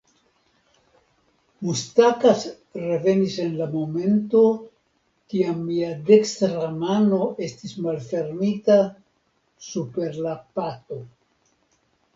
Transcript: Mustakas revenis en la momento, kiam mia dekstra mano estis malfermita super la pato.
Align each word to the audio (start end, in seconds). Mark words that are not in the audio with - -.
Mustakas 1.67 2.45
revenis 2.85 3.35
en 3.43 3.53
la 3.59 3.67
momento, 3.75 4.41
kiam 5.35 5.61
mia 5.67 5.91
dekstra 6.09 6.73
mano 6.81 7.23
estis 7.51 7.77
malfermita 7.87 8.83
super 9.71 10.23
la 10.29 10.37
pato. 10.61 11.03